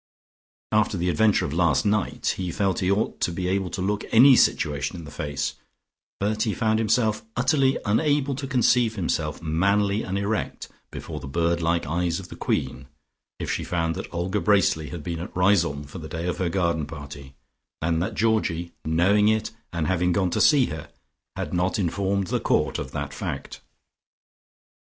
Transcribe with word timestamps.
After 0.71 0.97
the 0.97 1.09
adventure 1.09 1.45
of 1.45 1.53
last 1.53 1.85
night, 1.85 2.33
he 2.37 2.51
felt 2.51 2.79
he 2.79 2.89
ought 2.89 3.21
to 3.21 3.31
be 3.31 3.47
able 3.47 3.69
to 3.69 3.83
look 3.83 4.03
any 4.11 4.35
situation 4.35 4.95
in 4.95 5.05
the 5.05 5.11
face, 5.11 5.53
but 6.19 6.41
he 6.41 6.55
found 6.55 6.79
himself 6.79 7.23
utterly 7.35 7.77
unable 7.85 8.33
to 8.33 8.47
conceive 8.47 8.95
himself 8.95 9.43
manly 9.43 10.01
and 10.01 10.17
erect 10.17 10.69
before 10.89 11.19
the 11.19 11.27
bird 11.27 11.61
like 11.61 11.85
eyes 11.85 12.19
of 12.19 12.29
the 12.29 12.35
Queen, 12.35 12.87
if 13.37 13.51
she 13.51 13.63
found 13.63 13.95
out 13.95 14.05
that 14.05 14.09
Olga 14.11 14.41
Bracely 14.41 14.89
had 14.89 15.03
been 15.03 15.19
at 15.19 15.35
Riseholme 15.35 15.83
for 15.83 15.99
the 15.99 16.09
day 16.09 16.25
of 16.25 16.39
her 16.39 16.49
garden 16.49 16.87
party, 16.87 17.35
and 17.79 18.01
that 18.01 18.15
Georgie, 18.15 18.71
knowing 18.83 19.27
it 19.27 19.51
and 19.71 19.85
having 19.85 20.13
gone 20.13 20.31
to 20.31 20.41
see 20.41 20.65
her, 20.65 20.89
had 21.35 21.53
not 21.53 21.77
informed 21.77 22.25
the 22.29 22.39
Court 22.39 22.79
of 22.79 22.89
that 22.89 23.13
fact. 23.13 23.61